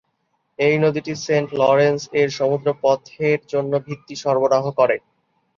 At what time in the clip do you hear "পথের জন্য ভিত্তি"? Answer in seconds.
2.83-4.15